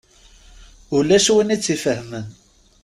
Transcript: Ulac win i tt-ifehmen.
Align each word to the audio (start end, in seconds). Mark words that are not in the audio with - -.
Ulac 0.97 1.27
win 1.33 1.53
i 1.55 1.57
tt-ifehmen. 1.57 2.27